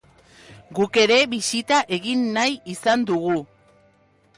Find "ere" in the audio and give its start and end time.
1.01-1.19